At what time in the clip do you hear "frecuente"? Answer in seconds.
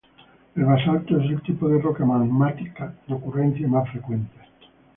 3.91-4.35